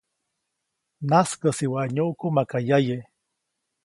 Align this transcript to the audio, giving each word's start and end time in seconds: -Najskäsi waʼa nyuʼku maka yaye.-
-Najskäsi 1.03 1.65
waʼa 1.73 1.91
nyuʼku 1.95 2.27
maka 2.35 2.57
yaye.- 2.69 2.99